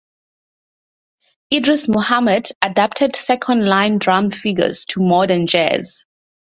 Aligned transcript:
Idris 1.53 1.87
Muhammad 1.87 2.47
adapted 2.63 3.15
second 3.15 3.67
line 3.67 3.99
drum 3.99 4.31
figures 4.31 4.85
to 4.85 4.99
modern 4.99 5.45
jazz. 5.45 6.05